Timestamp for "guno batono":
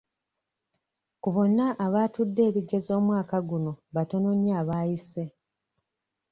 3.49-4.29